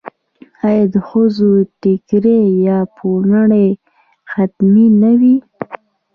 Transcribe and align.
آیا 0.67 0.85
د 0.93 0.95
ښځو 1.07 1.49
ټیکری 1.81 2.39
یا 2.67 2.77
پړونی 2.95 3.67
حتمي 4.33 4.87
نه 5.01 5.11
وي؟ 5.19 5.35